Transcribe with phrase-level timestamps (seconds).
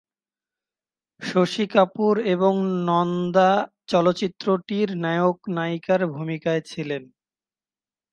[1.21, 2.53] শশী কাপুর এবং
[2.87, 3.51] নন্দা
[3.87, 7.03] চলচ্চিত্রটির নায়ক-নায়িকার ভূমিকায় ছিলেন।